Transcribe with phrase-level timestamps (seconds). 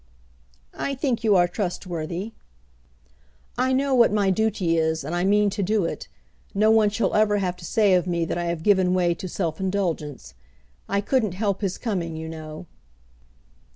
[0.73, 2.31] "I think you are trustworthy."
[3.55, 6.07] "I know what my duty is and I mean to do it.
[6.55, 9.27] No one shall ever have to say of me that I have given way to
[9.29, 10.33] self indulgence.
[10.89, 12.65] I couldn't help his coming, you know."